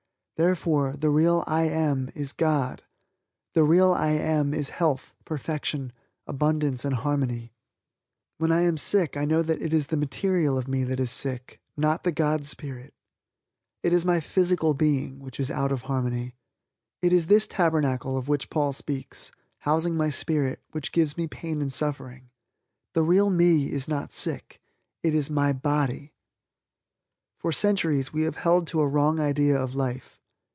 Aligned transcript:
Therefore, 0.37 0.93
the 0.97 1.11
real 1.11 1.43
"I 1.45 1.65
am" 1.65 2.09
is 2.15 2.33
God; 2.33 2.81
the 3.53 3.63
real 3.63 3.93
"I 3.93 4.09
am" 4.13 4.55
is 4.55 4.69
health, 4.69 5.13
perfection, 5.23 5.93
abundance 6.25 6.83
and 6.83 6.95
harmony. 6.95 7.53
When 8.39 8.51
I 8.51 8.61
am 8.61 8.75
sick 8.75 9.15
I 9.15 9.25
know 9.25 9.43
that 9.43 9.61
it 9.61 9.71
is 9.71 9.85
the 9.85 9.97
material 9.97 10.57
of 10.57 10.67
me 10.67 10.83
that 10.85 10.99
is 10.99 11.11
sick, 11.11 11.61
not 11.77 12.01
the 12.03 12.11
God 12.11 12.47
Spirit; 12.47 12.95
it 13.83 13.93
is 13.93 14.03
my 14.03 14.19
physical 14.19 14.73
being 14.73 15.19
which 15.19 15.39
is 15.39 15.51
out 15.51 15.71
of 15.71 15.83
harmony, 15.83 16.33
it 17.03 17.13
is 17.13 17.27
this 17.27 17.45
Tabernacle 17.45 18.17
of 18.17 18.27
which 18.27 18.49
Paul 18.49 18.71
speaks, 18.71 19.31
housing 19.59 19.95
my 19.95 20.09
spirit, 20.09 20.59
which 20.71 20.91
gives 20.91 21.17
me 21.17 21.27
pain 21.27 21.61
and 21.61 21.71
suffering. 21.71 22.31
The 22.95 23.03
real 23.03 23.29
"me" 23.29 23.71
is 23.71 23.87
not 23.87 24.11
sick, 24.11 24.59
it 25.03 25.13
is 25.13 25.29
my 25.29 25.53
body. 25.53 26.15
For 27.37 27.51
centuries 27.51 28.11
we 28.11 28.23
have 28.23 28.37
held 28.37 28.65
to 28.69 28.81
a 28.81 28.87
wrong 28.89 29.19
idea 29.19 29.55
of 29.55 29.75
life. 29.75 30.17